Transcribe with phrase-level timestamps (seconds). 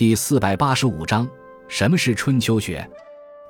[0.00, 1.28] 第四百八十五章：
[1.68, 2.90] 什么是春秋学？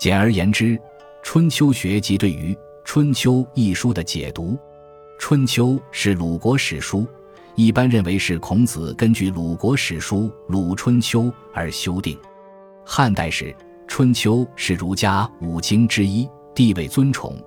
[0.01, 0.77] 简而言之，
[1.23, 2.53] 春秋学即对于
[2.85, 4.55] 《春秋》一书的解读。
[5.17, 7.07] 《春秋》是鲁国史书，
[7.55, 11.23] 一般认为是孔子根据鲁国史书《鲁春秋》
[11.55, 12.19] 而修订。
[12.85, 13.45] 汉代时，
[13.87, 17.41] 《春秋》是儒家五经之一，地位尊崇，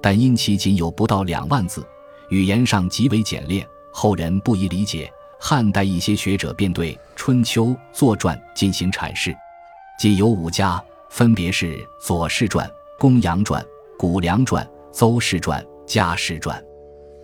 [0.00, 1.86] 但因其仅有不到两万字，
[2.30, 5.12] 语言上极为简练，后人不易理解。
[5.38, 6.94] 汉代一些学者便对
[7.28, 9.36] 《春秋》作传进行阐释，
[9.98, 12.66] 即有五家，分别是左氏传、
[12.98, 13.62] 公羊传、
[13.98, 16.58] 谷梁传、邹氏传、家氏传。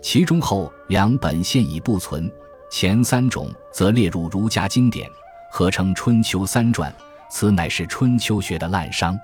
[0.03, 2.31] 其中后两本现已不存，
[2.69, 5.09] 前三种则列入儒家经典，
[5.49, 6.91] 合称《春秋三传》。
[7.31, 9.11] 此乃是春秋学的滥觞。《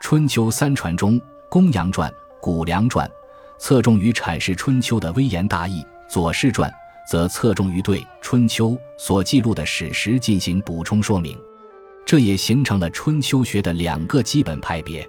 [0.00, 1.20] 春秋三传》中，
[1.50, 3.06] 公羊传、谷梁传
[3.58, 6.72] 侧重于阐释春秋的微言大义，左氏传。
[7.08, 11.38] 则侧重于对《春秋》所记录的史实进行补充说明，
[12.06, 15.06] 这也形成了春秋学的两个基本派别。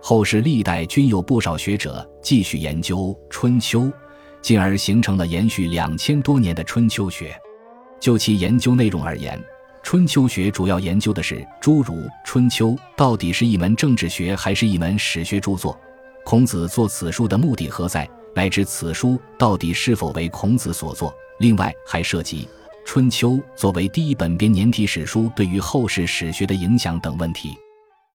[0.00, 2.98] 后世历代均有不少学者继续研究
[3.30, 3.80] 《春秋》，
[4.42, 7.34] 进而形成了延续两千多年的春秋学。
[7.98, 9.42] 就其研究内容而言，
[9.82, 15.74] 春秋学主要研究的是诸如《春秋》到底是一门政治学还是一门史学著作，
[16.24, 21.14] 孔子作此书的目的何在，乃至此书到底是否为孔子所作。
[21.38, 22.42] 另外还涉及
[22.84, 27.63] 《春秋》作为第一本编年体史书对于后世史学的影响等问题。